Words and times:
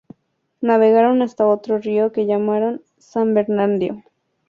Navegaron 0.61 1.21
hasta 1.21 1.45
otro 1.45 1.77
río 1.77 2.11
que 2.11 2.25
llamaron 2.25 2.81
San 2.97 3.35
Bernardino. 3.35 4.03